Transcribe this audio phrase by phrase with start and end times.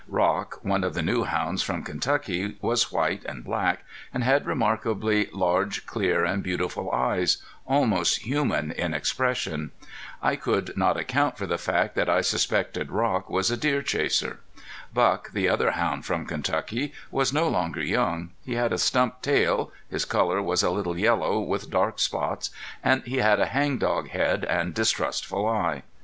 [0.07, 5.27] Rock, one of the new hounds from Kentucky, was white and black, and had remarkably
[5.31, 9.69] large, clear and beautiful eyes, almost human in expression.
[10.19, 14.39] I could not account for the fact that I suspected Rock was a deer chaser.
[14.91, 19.71] Buck, the other hound from Kentucky, was no longer young; he had a stump tail;
[19.87, 22.49] his color was a little yellow with dark spots,
[22.83, 25.83] and he had a hang dog head and distrustful eye.